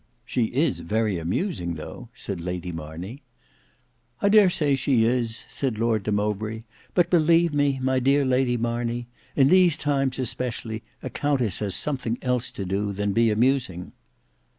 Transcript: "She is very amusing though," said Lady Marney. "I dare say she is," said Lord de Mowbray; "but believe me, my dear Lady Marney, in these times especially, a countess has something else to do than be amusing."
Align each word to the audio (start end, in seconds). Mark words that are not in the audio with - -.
"She 0.25 0.45
is 0.45 0.79
very 0.79 1.19
amusing 1.19 1.75
though," 1.75 2.09
said 2.15 2.41
Lady 2.41 2.71
Marney. 2.71 3.21
"I 4.19 4.29
dare 4.29 4.49
say 4.49 4.73
she 4.73 5.03
is," 5.03 5.43
said 5.47 5.77
Lord 5.77 6.01
de 6.01 6.11
Mowbray; 6.11 6.63
"but 6.95 7.11
believe 7.11 7.53
me, 7.53 7.79
my 7.79 7.99
dear 7.99 8.25
Lady 8.25 8.57
Marney, 8.57 9.05
in 9.35 9.47
these 9.49 9.77
times 9.77 10.17
especially, 10.17 10.81
a 11.03 11.11
countess 11.11 11.59
has 11.59 11.75
something 11.75 12.17
else 12.23 12.49
to 12.49 12.65
do 12.65 12.91
than 12.93 13.13
be 13.13 13.29
amusing." 13.29 13.91